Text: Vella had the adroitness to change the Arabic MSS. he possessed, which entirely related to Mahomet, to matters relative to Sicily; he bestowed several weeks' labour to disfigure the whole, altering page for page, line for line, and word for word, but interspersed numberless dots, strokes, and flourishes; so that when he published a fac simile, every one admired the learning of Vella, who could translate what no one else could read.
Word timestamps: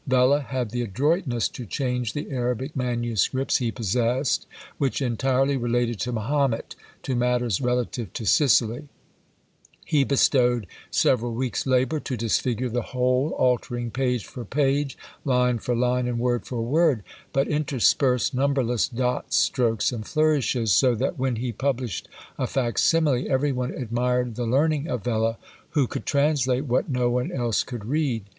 Vella 0.07 0.39
had 0.39 0.71
the 0.71 0.81
adroitness 0.81 1.47
to 1.49 1.63
change 1.63 2.13
the 2.13 2.31
Arabic 2.31 2.75
MSS. 2.75 3.57
he 3.59 3.71
possessed, 3.71 4.47
which 4.79 4.99
entirely 4.99 5.55
related 5.57 5.99
to 5.99 6.11
Mahomet, 6.11 6.75
to 7.03 7.15
matters 7.15 7.61
relative 7.61 8.11
to 8.13 8.25
Sicily; 8.25 8.87
he 9.85 10.03
bestowed 10.03 10.65
several 10.89 11.35
weeks' 11.35 11.67
labour 11.67 11.99
to 11.99 12.17
disfigure 12.17 12.67
the 12.69 12.81
whole, 12.81 13.33
altering 13.37 13.91
page 13.91 14.25
for 14.25 14.43
page, 14.43 14.97
line 15.23 15.59
for 15.59 15.75
line, 15.75 16.07
and 16.07 16.17
word 16.17 16.47
for 16.47 16.63
word, 16.63 17.03
but 17.31 17.47
interspersed 17.47 18.33
numberless 18.33 18.87
dots, 18.87 19.35
strokes, 19.37 19.91
and 19.91 20.07
flourishes; 20.07 20.73
so 20.73 20.95
that 20.95 21.19
when 21.19 21.35
he 21.35 21.51
published 21.51 22.09
a 22.39 22.47
fac 22.47 22.79
simile, 22.79 23.23
every 23.29 23.51
one 23.51 23.69
admired 23.69 24.33
the 24.33 24.47
learning 24.47 24.87
of 24.87 25.03
Vella, 25.03 25.37
who 25.77 25.85
could 25.85 26.07
translate 26.07 26.65
what 26.65 26.89
no 26.89 27.07
one 27.07 27.31
else 27.31 27.61
could 27.63 27.85
read. 27.85 28.23